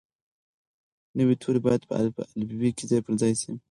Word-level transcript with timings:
نوي 1.17 1.35
توري 1.41 1.59
باید 1.65 1.81
په 1.89 1.93
الفبې 2.41 2.69
کې 2.77 2.85
ځای 2.89 2.99
پر 3.05 3.13
ځای 3.21 3.33
شي. 3.41 3.51